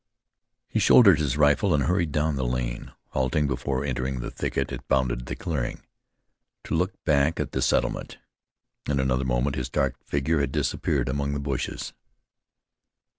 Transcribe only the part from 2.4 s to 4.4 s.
lane, halting before entering the